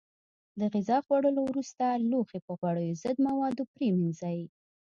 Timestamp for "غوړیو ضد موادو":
2.59-3.63